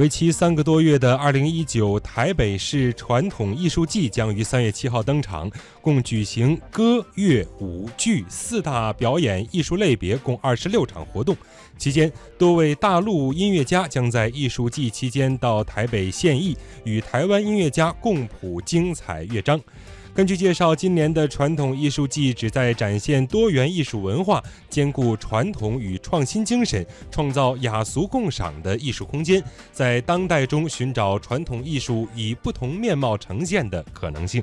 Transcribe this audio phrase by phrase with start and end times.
[0.00, 5.50] 为期三个多月的二零一九台北市传统艺术季将于三月七号登场，
[5.82, 11.36] 共举行歌、乐、舞、剧四大表演艺术类别，共二十六场活动。
[11.76, 19.60] 期间，多位大陆音乐家将在艺术季期间到台北献艺，与台湾音乐家共谱精彩乐章。
[20.12, 29.42] 根据介绍，今年的传统艺术季旨在展现多元艺术文化，兼顾传统与创新精神，创造雅俗共赏的艺术空间，
[29.72, 34.42] 在当代中寻找传统艺术以不同面貌呈现的可能性。